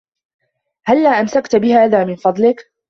هلا 0.85 1.09
أمسكت 1.09 1.55
بهذا 1.55 2.03
من 2.05 2.15
فضلك؟ 2.15 2.71